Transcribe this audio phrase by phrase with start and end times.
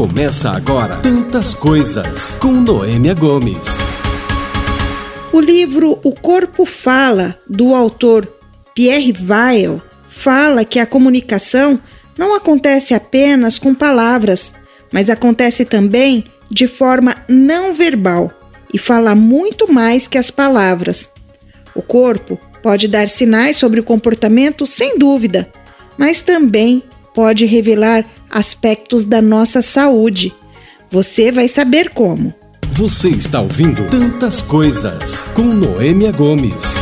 [0.00, 3.76] Começa agora Tantas Coisas com Noêmia Gomes.
[5.30, 8.26] O livro O Corpo Fala, do autor
[8.74, 9.78] Pierre Weil,
[10.08, 11.78] fala que a comunicação
[12.16, 14.54] não acontece apenas com palavras,
[14.90, 18.32] mas acontece também de forma não verbal
[18.72, 21.10] e fala muito mais que as palavras.
[21.74, 25.52] O corpo pode dar sinais sobre o comportamento, sem dúvida,
[25.98, 26.82] mas também
[27.14, 30.32] pode revelar aspectos da nossa saúde.
[30.90, 32.32] Você vai saber como.
[32.72, 36.76] Você está ouvindo Tantas Coisas com Noêmia Gomes.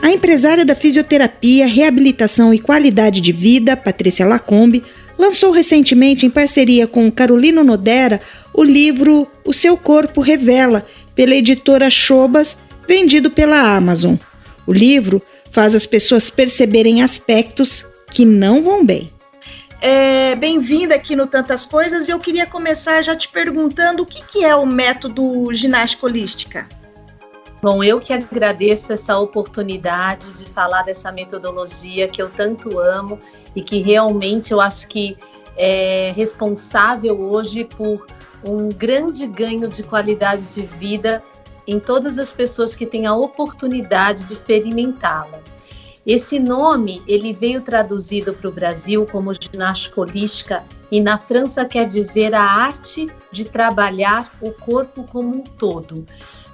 [0.00, 4.84] A empresária da fisioterapia, reabilitação e qualidade de vida, Patrícia Lacombe,
[5.18, 8.20] lançou recentemente, em parceria com Carolino Nodera,
[8.54, 14.14] o livro O Seu Corpo Revela, pela editora Chobas, vendido pela Amazon.
[14.66, 19.10] O livro faz as pessoas perceberem aspectos que não vão bem.
[19.80, 24.20] É, Bem-vinda aqui no Tantas Coisas e eu queria começar já te perguntando o que,
[24.24, 26.68] que é o método ginástica holística.
[27.62, 33.20] Bom, eu que agradeço essa oportunidade de falar dessa metodologia que eu tanto amo
[33.54, 35.16] e que realmente eu acho que
[35.56, 38.04] é responsável hoje por
[38.44, 41.22] um grande ganho de qualidade de vida
[41.66, 45.40] em todas as pessoas que têm a oportunidade de experimentá-la.
[46.08, 51.86] Esse nome ele veio traduzido para o Brasil como ginástica holística e na França quer
[51.86, 56.06] dizer a arte de trabalhar o corpo como um todo.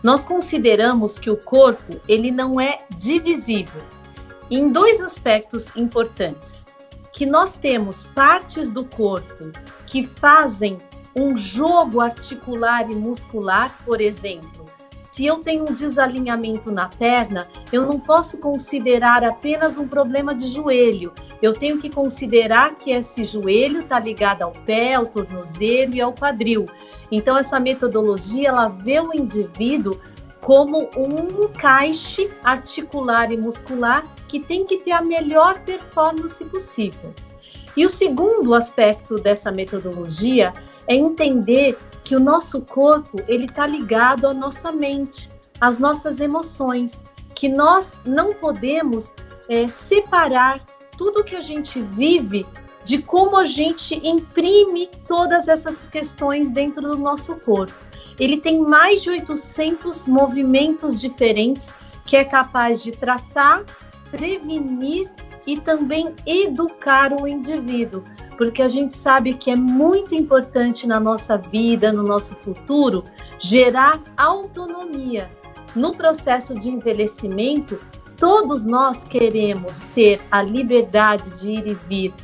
[0.03, 3.81] Nós consideramos que o corpo ele não é divisível
[4.51, 6.67] em dois aspectos importantes,
[7.13, 9.53] que nós temos partes do corpo
[9.87, 10.79] que fazem
[11.15, 14.64] um jogo articular e muscular, por exemplo.
[15.15, 20.49] Se eu tenho um desalinhamento na perna, eu não posso considerar apenas um problema de
[20.49, 21.13] joelho.
[21.41, 26.13] Eu tenho que considerar que esse joelho está ligado ao pé, ao tornozelo e ao
[26.13, 26.67] quadril.
[27.13, 30.01] Então, essa metodologia ela vê o indivíduo
[30.41, 37.15] como um encaixe articular e muscular que tem que ter a melhor performance possível.
[37.77, 40.53] E o segundo aspecto dessa metodologia
[40.89, 47.03] é entender que o nosso corpo ele está ligado à nossa mente, às nossas emoções,
[47.35, 49.13] que nós não podemos
[49.49, 50.65] é, separar
[50.97, 52.47] tudo que a gente vive
[52.85, 57.73] de como a gente imprime todas essas questões dentro do nosso corpo.
[58.21, 61.73] Ele tem mais de 800 movimentos diferentes
[62.05, 63.65] que é capaz de tratar,
[64.11, 65.11] prevenir
[65.47, 68.03] e também educar o indivíduo,
[68.37, 73.05] porque a gente sabe que é muito importante na nossa vida, no nosso futuro,
[73.39, 75.31] gerar autonomia.
[75.75, 77.81] No processo de envelhecimento,
[78.19, 82.15] todos nós queremos ter a liberdade de ir e vir,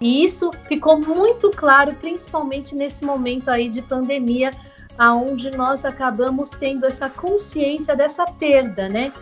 [0.00, 4.50] e isso ficou muito claro, principalmente nesse momento aí de pandemia,
[4.96, 9.12] aonde nós acabamos tendo essa consciência dessa perda, né?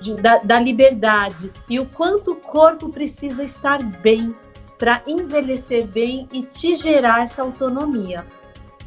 [0.00, 4.34] De, da, da liberdade e o quanto o corpo precisa estar bem
[4.78, 8.24] para envelhecer bem e te gerar essa autonomia.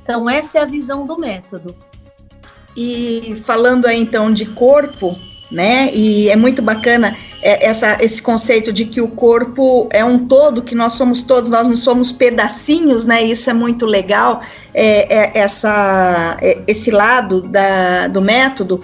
[0.03, 1.75] Então, essa é a visão do método.
[2.75, 5.15] E falando aí então de corpo,
[5.51, 5.91] né?
[5.93, 10.61] E é muito bacana é, essa, esse conceito de que o corpo é um todo,
[10.61, 13.23] que nós somos todos, nós não somos pedacinhos, né?
[13.23, 14.41] Isso é muito legal,
[14.73, 18.81] é, é essa, é, esse lado da, do método.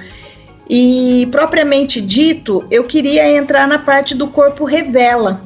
[0.69, 5.41] E propriamente dito, eu queria entrar na parte do corpo revela,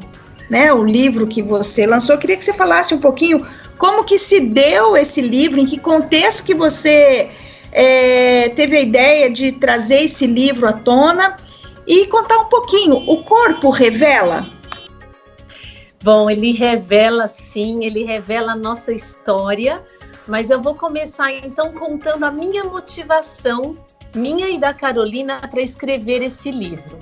[0.50, 0.72] né?
[0.74, 2.16] O livro que você lançou.
[2.16, 3.46] Eu queria que você falasse um pouquinho
[3.78, 7.30] como que se deu esse livro, em que contexto que você
[7.72, 11.36] é, teve a ideia de trazer esse livro à tona
[11.86, 12.96] e contar um pouquinho.
[12.96, 14.50] O corpo revela?
[16.02, 19.84] Bom, ele revela sim, ele revela a nossa história,
[20.26, 23.76] mas eu vou começar então contando a minha motivação,
[24.16, 26.98] minha e da Carolina, para escrever esse livro.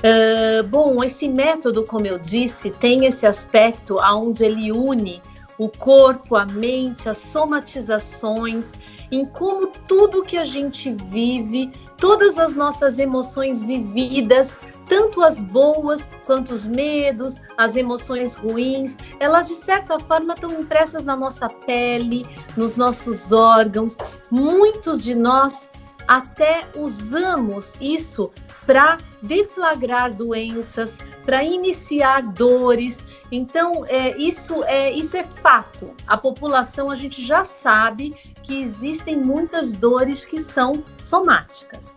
[0.00, 5.22] Uh, bom, esse método, como eu disse, tem esse aspecto onde ele une
[5.58, 8.72] o corpo, a mente, as somatizações,
[9.10, 14.56] em como tudo que a gente vive todas as nossas emoções vividas,
[14.88, 21.04] tanto as boas quanto os medos, as emoções ruins, elas de certa forma estão impressas
[21.04, 22.26] na nossa pele,
[22.56, 23.96] nos nossos órgãos.
[24.30, 25.70] Muitos de nós
[26.06, 28.30] até usamos isso
[28.66, 33.02] para deflagrar doenças, para iniciar dores.
[33.30, 35.94] Então, é, isso, é, isso é fato.
[36.06, 41.96] A população, a gente já sabe que existem muitas dores que são somáticas.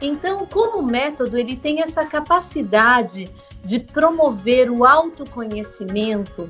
[0.00, 3.30] Então, como método, ele tem essa capacidade
[3.64, 6.48] de promover o autoconhecimento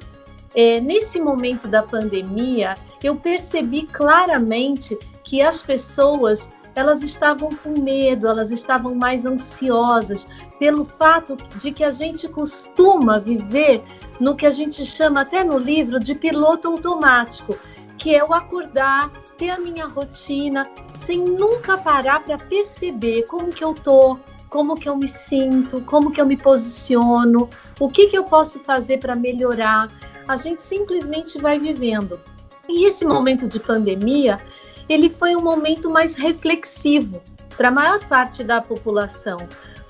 [0.57, 2.75] é, nesse momento da pandemia,
[3.05, 10.29] eu percebi claramente que as pessoas elas estavam com medo, elas estavam mais ansiosas
[10.59, 13.83] pelo fato de que a gente costuma viver
[14.21, 17.59] no que a gente chama até no livro de piloto automático,
[17.97, 23.65] que é o acordar, ter a minha rotina, sem nunca parar para perceber como que
[23.65, 24.19] eu tô,
[24.51, 27.49] como que eu me sinto, como que eu me posiciono,
[27.81, 29.89] o que que eu posso fazer para melhorar.
[30.29, 32.21] A gente simplesmente vai vivendo.
[32.69, 34.39] E esse momento de pandemia,
[34.89, 37.23] ele foi um momento mais reflexivo
[37.57, 39.37] para a maior parte da população,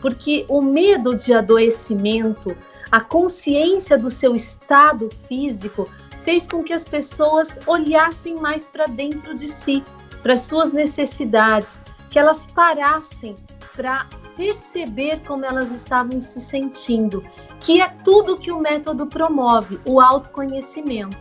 [0.00, 2.56] porque o medo de adoecimento,
[2.90, 5.88] a consciência do seu estado físico
[6.19, 9.82] fez com que as pessoas olhassem mais para dentro de si,
[10.22, 13.34] para suas necessidades, que elas parassem
[13.75, 14.06] para
[14.37, 17.22] perceber como elas estavam se sentindo,
[17.60, 21.16] que é tudo que o método promove, o autoconhecimento.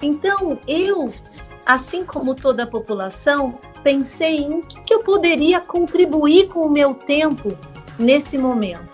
[0.00, 1.12] Então, eu
[1.64, 6.94] assim como toda a população, pensei em que, que eu poderia contribuir com o meu
[6.94, 7.56] tempo
[7.98, 8.92] nesse momento.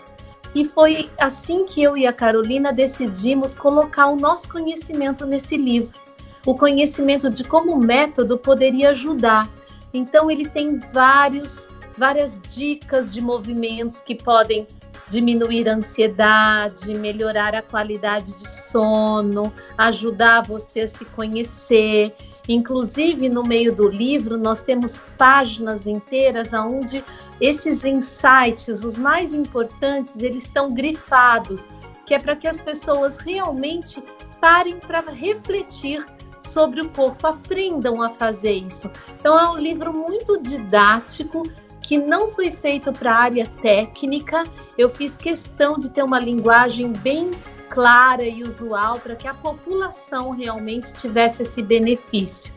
[0.54, 5.98] E foi assim que eu e a Carolina decidimos colocar o nosso conhecimento nesse livro.
[6.46, 9.48] O conhecimento de como o método poderia ajudar.
[9.92, 11.68] Então ele tem vários
[11.98, 14.66] várias dicas de movimentos que podem
[15.08, 22.14] diminuir a ansiedade, melhorar a qualidade de sono, ajudar você a se conhecer,
[22.48, 27.04] Inclusive, no meio do livro, nós temos páginas inteiras onde
[27.40, 31.64] esses insights, os mais importantes, eles estão grifados,
[32.06, 34.02] que é para que as pessoas realmente
[34.40, 36.04] parem para refletir
[36.42, 38.90] sobre o corpo, aprendam a fazer isso.
[39.20, 41.42] Então, é um livro muito didático,
[41.82, 44.42] que não foi feito para a área técnica.
[44.76, 47.30] Eu fiz questão de ter uma linguagem bem
[47.68, 52.52] clara e usual para que a população realmente tivesse esse benefício.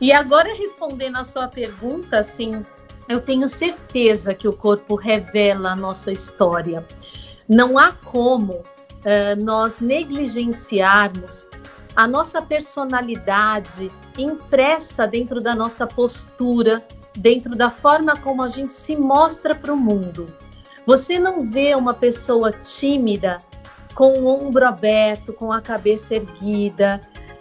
[0.00, 2.62] E agora respondendo a sua pergunta, assim,
[3.08, 6.86] eu tenho certeza que o corpo revela a nossa história.
[7.48, 11.48] Não há como uh, nós negligenciarmos
[11.96, 16.86] a nossa personalidade impressa dentro da nossa postura,
[17.16, 20.32] dentro da forma como a gente se mostra para o mundo.
[20.86, 23.38] Você não vê uma pessoa tímida
[23.98, 27.00] com o ombro aberto, com a cabeça erguida.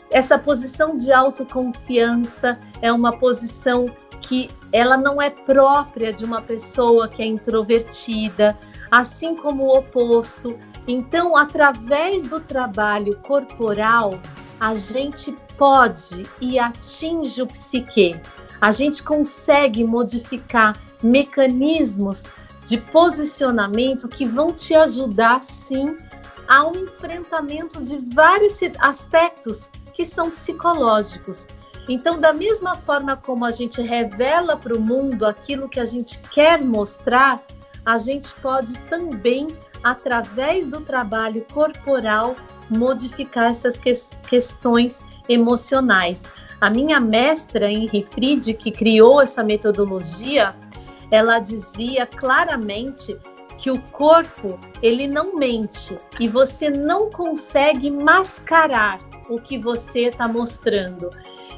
[0.09, 3.86] Essa posição de autoconfiança é uma posição
[4.21, 8.57] que ela não é própria de uma pessoa que é introvertida,
[8.89, 10.57] assim como o oposto.
[10.88, 14.19] Então, através do trabalho corporal,
[14.59, 18.19] a gente pode e atinge o psique.
[18.59, 22.24] A gente consegue modificar mecanismos
[22.65, 25.95] de posicionamento que vão te ajudar sim
[26.48, 31.48] ao enfrentamento de vários aspectos que são psicológicos.
[31.90, 36.20] Então, da mesma forma como a gente revela para o mundo aquilo que a gente
[36.34, 37.42] quer mostrar,
[37.86, 39.48] a gente pode também,
[39.84, 42.36] através do trabalho corporal,
[42.70, 43.94] modificar essas que
[44.28, 46.24] questões emocionais.
[46.60, 50.54] A minha mestra, Henry Fried, que criou essa metodologia,
[51.10, 53.18] ela dizia claramente
[53.57, 59.00] que o corpo ele não mente e você não consegue mascarar
[59.30, 61.09] o que você está mostrando.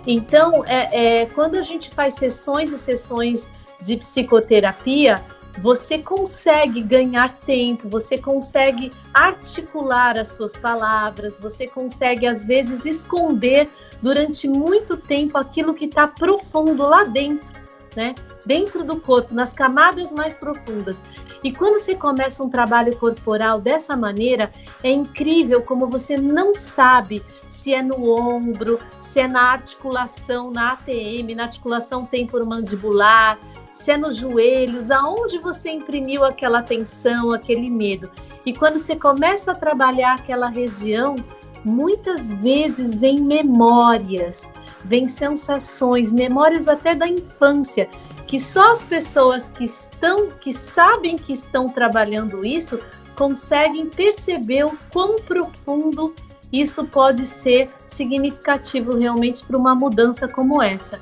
[0.07, 3.49] Então, é, é, quando a gente faz sessões e sessões
[3.81, 5.23] de psicoterapia,
[5.59, 13.69] você consegue ganhar tempo, você consegue articular as suas palavras, você consegue, às vezes, esconder
[14.01, 17.53] durante muito tempo aquilo que está profundo lá dentro,
[17.95, 18.15] né?
[18.45, 21.01] Dentro do corpo, nas camadas mais profundas.
[21.43, 24.51] E quando você começa um trabalho corporal dessa maneira,
[24.83, 30.73] é incrível como você não sabe se é no ombro, se é na articulação, na
[30.73, 33.39] ATM, na articulação temporomandibular,
[33.73, 38.11] se é nos joelhos, aonde você imprimiu aquela tensão, aquele medo.
[38.45, 41.15] E quando você começa a trabalhar aquela região,
[41.63, 44.51] muitas vezes vem memórias,
[44.83, 47.89] vem sensações, memórias até da infância,
[48.29, 52.77] que só as pessoas que estão, que sabem que estão trabalhando isso,
[53.15, 56.13] conseguem perceber o quão profundo
[56.53, 60.99] isso pode ser significativo realmente para uma mudança como essa.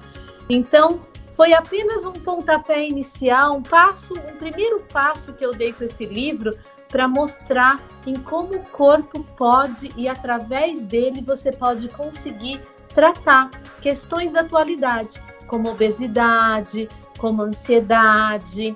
[0.48, 1.02] Então,
[1.34, 6.06] foi apenas um pontapé inicial, um passo, um primeiro passo que eu dei com esse
[6.06, 6.58] livro
[6.88, 13.50] para mostrar em como o corpo pode e através dele você pode conseguir tratar
[13.82, 18.76] questões da atualidade, como obesidade, como ansiedade,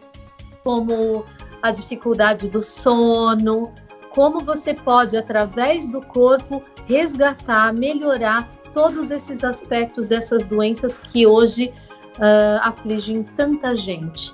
[0.64, 1.26] como
[1.62, 3.72] a dificuldade do sono,
[4.10, 11.74] como você pode, através do corpo, resgatar, melhorar todos esses aspectos dessas doenças que hoje
[12.18, 14.34] uh, afligem tanta gente.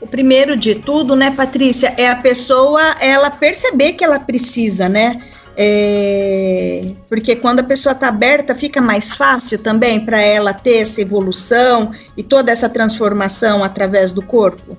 [0.00, 5.18] O primeiro de tudo, né, Patrícia, é a pessoa ela perceber que ela precisa, né?
[5.56, 11.00] É, porque quando a pessoa está aberta, fica mais fácil também para ela ter essa
[11.00, 14.76] evolução e toda essa transformação através do corpo.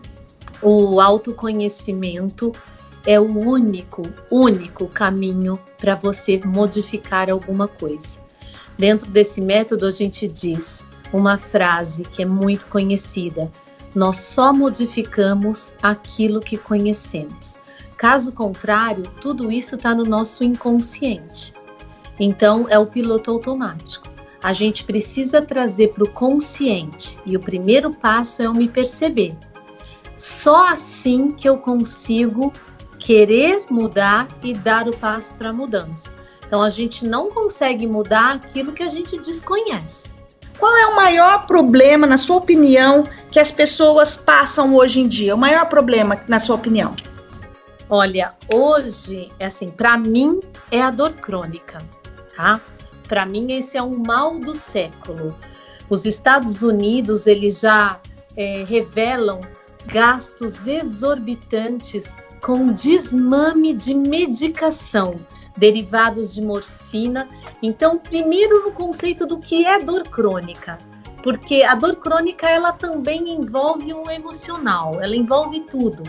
[0.61, 2.51] O autoconhecimento
[3.05, 8.17] é o único, único caminho para você modificar alguma coisa.
[8.77, 13.49] Dentro desse método, a gente diz uma frase que é muito conhecida:
[13.93, 17.57] nós só modificamos aquilo que conhecemos.
[17.97, 21.53] Caso contrário, tudo isso está no nosso inconsciente.
[22.19, 24.07] Então, é o piloto automático.
[24.43, 29.35] A gente precisa trazer para o consciente e o primeiro passo é eu me perceber.
[30.17, 32.53] Só assim que eu consigo
[32.99, 36.09] querer mudar e dar o passo para a mudança.
[36.45, 40.13] Então, a gente não consegue mudar aquilo que a gente desconhece.
[40.59, 45.35] Qual é o maior problema, na sua opinião, que as pessoas passam hoje em dia?
[45.35, 46.95] O maior problema, na sua opinião?
[47.89, 50.39] Olha, hoje, é assim, para mim
[50.71, 51.77] é a dor crônica,
[52.35, 52.59] tá?
[53.07, 55.37] Para mim esse é um mal do século.
[55.89, 57.99] Os Estados Unidos eles já
[58.35, 59.39] é, revelam
[59.85, 65.15] gastos exorbitantes com desmame de medicação
[65.57, 67.27] derivados de morfina.
[67.61, 70.77] Então, primeiro no conceito do que é dor crônica,
[71.23, 76.03] porque a dor crônica ela também envolve um emocional, ela envolve tudo.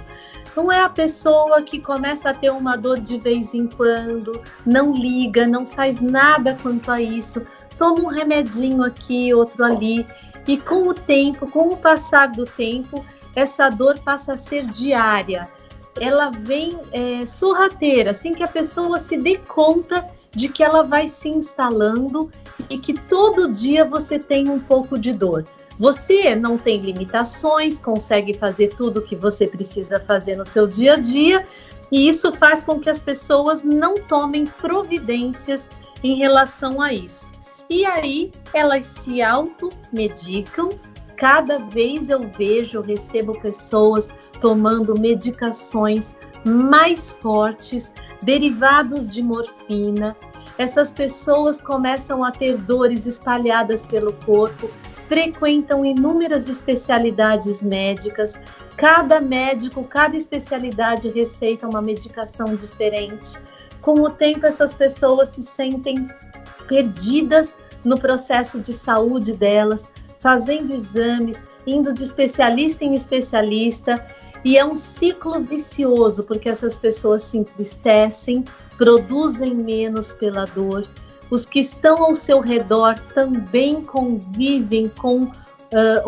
[0.56, 4.94] Não é a pessoa que começa a ter uma dor de vez em quando, não
[4.94, 7.42] liga, não faz nada quanto a isso,
[7.78, 10.06] toma um remedinho aqui, outro ali,
[10.48, 15.46] e com o tempo, com o passar do tempo, essa dor passa a ser diária.
[16.00, 21.06] Ela vem é, sorrateira, assim que a pessoa se dê conta de que ela vai
[21.06, 22.30] se instalando
[22.70, 25.44] e que todo dia você tem um pouco de dor.
[25.78, 30.94] Você não tem limitações, consegue fazer tudo o que você precisa fazer no seu dia
[30.94, 31.44] a dia,
[31.92, 35.70] e isso faz com que as pessoas não tomem providências
[36.02, 37.30] em relação a isso.
[37.68, 40.70] E aí elas se automedicam.
[41.16, 44.08] Cada vez eu vejo, recebo pessoas
[44.40, 46.14] tomando medicações
[46.44, 47.92] mais fortes,
[48.22, 50.16] derivados de morfina.
[50.58, 54.70] Essas pessoas começam a ter dores espalhadas pelo corpo,
[55.08, 58.34] frequentam inúmeras especialidades médicas.
[58.76, 63.38] Cada médico, cada especialidade receita uma medicação diferente.
[63.80, 66.06] Com o tempo, essas pessoas se sentem
[66.66, 73.94] perdidas no processo de saúde delas, fazendo exames, indo de especialista em especialista,
[74.44, 78.44] e é um ciclo vicioso, porque essas pessoas se entristecem,
[78.76, 80.86] produzem menos pela dor
[81.30, 85.32] os que estão ao seu redor também convivem com uh,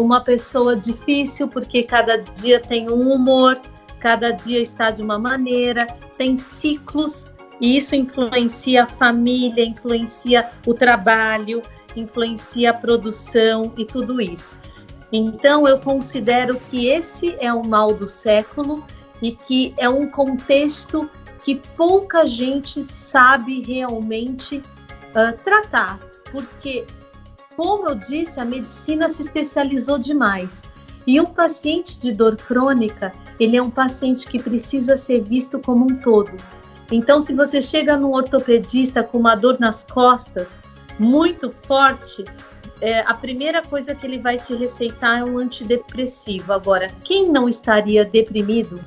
[0.01, 3.61] uma pessoa difícil, porque cada dia tem um humor,
[3.99, 10.73] cada dia está de uma maneira, tem ciclos, e isso influencia a família, influencia o
[10.73, 11.63] trabalho,
[11.97, 14.59] influencia a produção e tudo isso.
[15.13, 18.85] Então, eu considero que esse é o mal do século
[19.21, 21.11] e que é um contexto
[21.43, 24.63] que pouca gente sabe realmente
[25.11, 25.99] uh, tratar,
[26.31, 26.87] porque,
[27.57, 30.63] como eu disse, a medicina se especializou demais.
[31.07, 35.85] E um paciente de dor crônica, ele é um paciente que precisa ser visto como
[35.85, 36.33] um todo.
[36.91, 40.55] Então, se você chega num ortopedista com uma dor nas costas
[40.99, 42.25] muito forte,
[42.81, 46.53] é, a primeira coisa que ele vai te receitar é um antidepressivo.
[46.53, 48.85] Agora, quem não estaria deprimido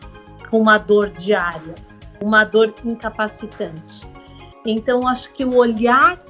[0.50, 1.76] com uma dor diária,
[2.22, 4.08] uma dor incapacitante?
[4.66, 6.22] Então, acho que o olhar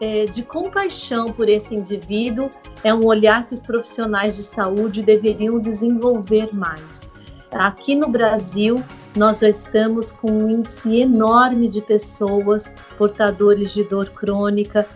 [0.00, 2.50] é, de compaixão por esse indivíduo
[2.84, 7.08] é um olhar que os profissionais de saúde deveriam desenvolver mais.
[7.50, 8.76] Aqui no Brasil,
[9.16, 14.86] nós já estamos com um índice enorme de pessoas portadores de dor crônica,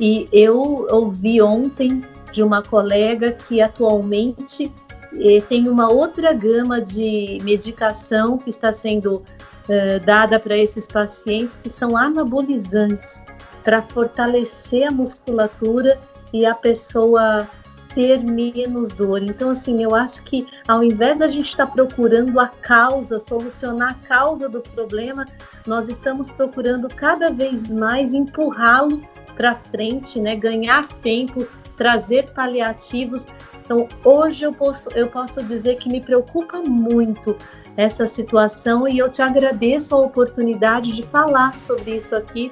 [0.00, 2.02] e eu ouvi ontem
[2.32, 4.72] de uma colega que atualmente
[5.16, 9.22] eh, tem uma outra gama de medicação que está sendo
[9.68, 13.20] eh, dada para esses pacientes que são anabolizantes
[13.62, 15.98] para fortalecer a musculatura
[16.32, 17.46] e a pessoa
[17.94, 19.22] ter menos dor.
[19.22, 23.90] Então, assim, eu acho que ao invés da gente estar tá procurando a causa, solucionar
[23.90, 25.24] a causa do problema,
[25.66, 29.02] nós estamos procurando cada vez mais empurrá-lo
[29.36, 30.36] para frente, né?
[30.36, 31.46] Ganhar tempo,
[31.76, 33.26] trazer paliativos.
[33.64, 37.36] Então, hoje eu posso, eu posso dizer que me preocupa muito
[37.78, 42.50] essa situação e eu te agradeço a oportunidade de falar sobre isso aqui,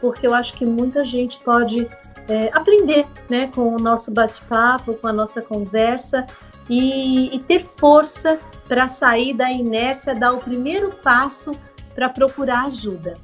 [0.00, 1.88] porque eu acho que muita gente pode
[2.28, 6.26] é, aprender né, com o nosso bate-papo, com a nossa conversa
[6.68, 11.52] e, e ter força para sair da inércia, dar o primeiro passo
[11.94, 13.14] para procurar ajuda.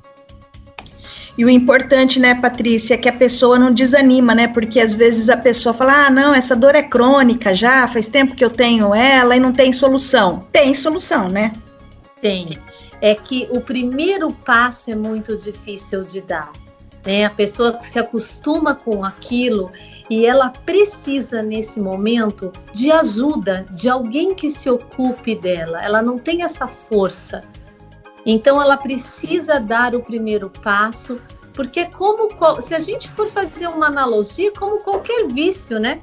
[1.36, 4.48] E o importante, né, Patrícia, é que a pessoa não desanima, né?
[4.48, 8.34] Porque às vezes a pessoa fala: ah, não, essa dor é crônica já, faz tempo
[8.34, 10.46] que eu tenho ela e não tem solução.
[10.52, 11.52] Tem solução, né?
[12.20, 12.58] Tem.
[13.00, 16.52] É que o primeiro passo é muito difícil de dar.
[17.04, 17.24] Né?
[17.24, 19.72] A pessoa se acostuma com aquilo
[20.08, 25.82] e ela precisa, nesse momento, de ajuda, de alguém que se ocupe dela.
[25.82, 27.40] Ela não tem essa força.
[28.24, 31.20] Então ela precisa dar o primeiro passo,
[31.52, 32.28] porque como
[32.60, 36.02] se a gente for fazer uma analogia, como qualquer vício, né?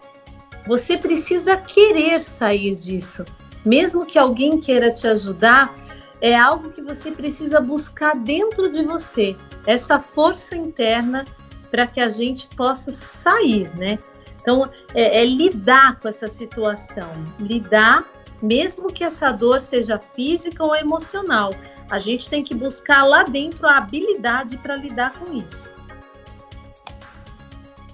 [0.68, 3.26] Você precisa querer sair disso.
[3.66, 5.74] Mesmo que alguém queira te ajudar,
[6.22, 9.36] é algo que você precisa buscar dentro de você,
[9.66, 11.26] essa força interna
[11.72, 14.00] para que a gente possa sair, né?
[14.42, 17.10] Então, é, é lidar com essa situação,
[17.40, 18.04] lidar,
[18.42, 21.52] mesmo que essa dor seja física ou emocional.
[21.90, 25.70] A gente tem que buscar lá dentro a habilidade para lidar com isso.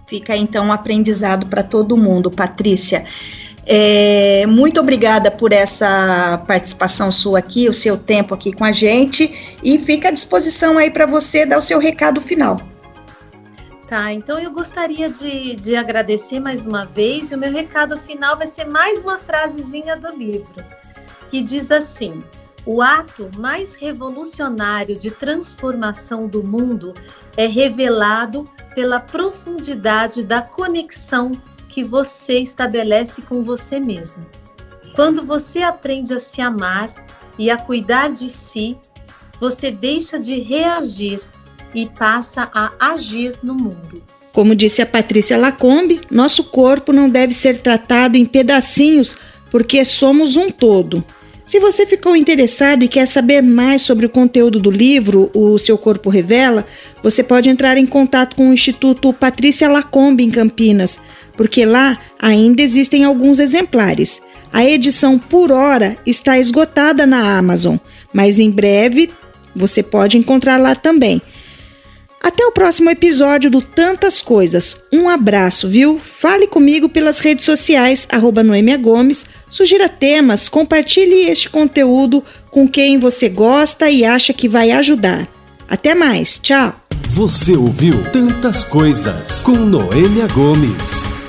[0.08, 3.06] Fica então um aprendizado para todo mundo, Patrícia.
[3.66, 9.58] É, muito obrigada por essa participação sua aqui, o seu tempo aqui com a gente
[9.64, 12.75] e fica à disposição aí para você dar o seu recado final.
[13.88, 18.36] Tá, então eu gostaria de, de agradecer mais uma vez e o meu recado final
[18.36, 20.56] vai ser mais uma frasezinha do livro,
[21.30, 22.24] que diz assim:
[22.66, 26.96] o ato mais revolucionário de transformação do mundo
[27.38, 31.32] é revelado pela profundidade da conexão
[31.70, 34.26] que você estabelece com você mesmo.
[34.96, 36.90] Quando você aprende a se amar
[37.38, 38.80] e a cuidar de si,
[39.40, 41.22] você deixa de reagir
[41.76, 44.02] e passa a agir no mundo.
[44.32, 49.16] Como disse a Patrícia Lacombe, nosso corpo não deve ser tratado em pedacinhos
[49.52, 51.04] porque somos um todo.
[51.46, 55.78] Se você ficou interessado e quer saber mais sobre o conteúdo do livro O Seu
[55.78, 56.66] Corpo Revela,
[57.04, 61.00] você pode entrar em contato com o Instituto Patrícia Lacombe em Campinas,
[61.38, 64.24] porque lá ainda existem alguns exemplares.
[64.52, 67.78] A edição por hora está esgotada na Amazon,
[68.12, 69.12] mas em breve
[69.56, 71.22] você pode encontrar lá também.
[72.26, 74.82] Até o próximo episódio do Tantas Coisas.
[74.92, 76.02] Um abraço, viu?
[76.04, 82.98] Fale comigo pelas redes sociais, arroba Noemia Gomes, sugira temas, compartilhe este conteúdo com quem
[82.98, 85.28] você gosta e acha que vai ajudar.
[85.70, 86.74] Até mais, tchau!
[87.10, 91.25] Você ouviu Tantas Coisas com Noêmia Gomes.